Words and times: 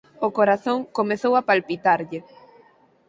O 0.27 0.29
corazón 0.37 0.79
comezou 0.97 1.33
a 1.35 1.45
palpitarlle. 1.49 2.19